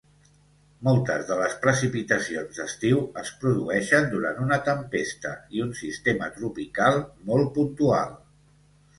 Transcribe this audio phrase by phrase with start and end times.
[0.85, 6.97] Moltes de les precipitacions d'estiu es produeixen durant una tempesta i un sistema tropical
[7.29, 8.17] molt puntual.